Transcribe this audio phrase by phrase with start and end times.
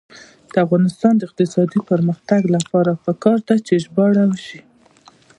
[0.53, 4.61] د افغانستان د اقتصادي پرمختګ لپاره پکار ده چې ژباړه وشي.